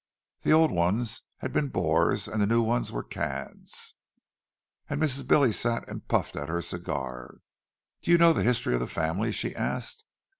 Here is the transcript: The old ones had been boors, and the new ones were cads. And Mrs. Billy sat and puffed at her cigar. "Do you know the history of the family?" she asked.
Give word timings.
The 0.41 0.51
old 0.51 0.71
ones 0.71 1.21
had 1.41 1.53
been 1.53 1.67
boors, 1.67 2.27
and 2.27 2.41
the 2.41 2.47
new 2.47 2.63
ones 2.63 2.91
were 2.91 3.03
cads. 3.03 3.93
And 4.89 4.99
Mrs. 4.99 5.27
Billy 5.27 5.51
sat 5.51 5.87
and 5.87 6.07
puffed 6.07 6.35
at 6.35 6.49
her 6.49 6.63
cigar. 6.63 7.37
"Do 8.01 8.09
you 8.09 8.17
know 8.17 8.33
the 8.33 8.41
history 8.41 8.73
of 8.73 8.79
the 8.79 8.87
family?" 8.87 9.31
she 9.31 9.55
asked. 9.55 10.03